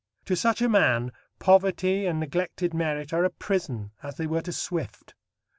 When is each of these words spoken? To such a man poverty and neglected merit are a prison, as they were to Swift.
To 0.25 0.35
such 0.35 0.63
a 0.63 0.67
man 0.67 1.11
poverty 1.37 2.07
and 2.07 2.19
neglected 2.19 2.73
merit 2.73 3.13
are 3.13 3.23
a 3.23 3.29
prison, 3.29 3.91
as 4.01 4.17
they 4.17 4.25
were 4.25 4.41
to 4.41 4.51
Swift. 4.51 5.13